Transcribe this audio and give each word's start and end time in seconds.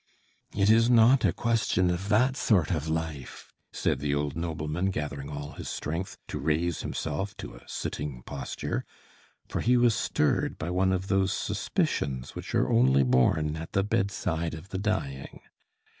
"It 0.57 0.71
is 0.71 0.89
not 0.89 1.23
a 1.25 1.31
question 1.31 1.91
of 1.91 2.09
that 2.09 2.35
sort 2.35 2.71
of 2.71 2.87
life," 2.89 3.53
said 3.71 3.99
the 3.99 4.15
old 4.15 4.35
nobleman, 4.35 4.89
gathering 4.89 5.29
all 5.29 5.51
his 5.51 5.69
strength 5.69 6.17
to 6.29 6.39
raise 6.39 6.81
himself 6.81 7.37
to 7.37 7.53
a 7.53 7.61
sitting 7.69 8.23
posture, 8.23 8.83
for 9.47 9.61
he 9.61 9.77
was 9.77 9.93
stirred 9.93 10.57
by 10.57 10.71
one 10.71 10.91
of 10.91 11.07
those 11.07 11.31
suspicions 11.31 12.33
which 12.33 12.55
are 12.55 12.67
only 12.71 13.03
born 13.03 13.55
at 13.55 13.73
the 13.73 13.83
bedside 13.83 14.55
of 14.55 14.69
the 14.69 14.79
dying. 14.79 15.41